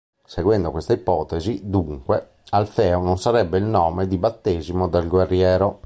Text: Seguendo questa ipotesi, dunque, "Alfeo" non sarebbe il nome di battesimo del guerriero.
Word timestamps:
Seguendo 0.25 0.71
questa 0.71 0.93
ipotesi, 0.93 1.61
dunque, 1.69 2.37
"Alfeo" 2.49 3.01
non 3.01 3.19
sarebbe 3.19 3.59
il 3.59 3.65
nome 3.65 4.07
di 4.07 4.17
battesimo 4.17 4.87
del 4.87 5.07
guerriero. 5.07 5.79